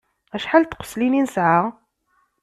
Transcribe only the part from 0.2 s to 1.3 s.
Acḥal n tqeslin i